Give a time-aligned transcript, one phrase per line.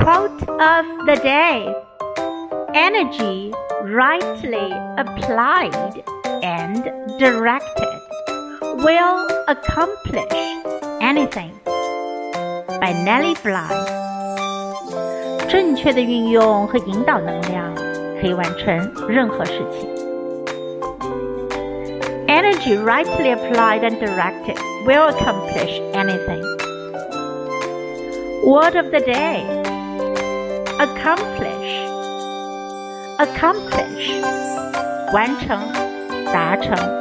[0.00, 1.74] Quote of the day
[2.74, 6.02] Energy rightly applied
[6.42, 6.84] and
[7.18, 8.00] directed
[8.84, 10.32] will accomplish
[11.00, 11.52] anything.
[12.80, 13.68] By Nellie Bly.
[15.48, 17.74] 正确的运用和引导能量，
[18.20, 19.88] 可以完成任何事情。
[22.26, 26.42] Energy rightly applied and directed will accomplish anything.
[28.44, 29.44] Word of the day
[30.80, 31.86] accomplish
[33.18, 34.22] accomplish
[35.12, 35.72] 完成
[36.32, 36.99] 达成